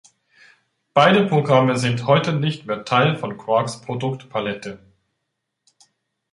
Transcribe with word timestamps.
Beide 0.95 1.27
Programme 1.27 1.77
sind 1.77 2.07
heute 2.07 2.33
nicht 2.33 2.65
mehr 2.65 2.85
Teil 2.85 3.17
von 3.17 3.37
Quarks 3.37 3.81
Produktpalette. 3.81 4.79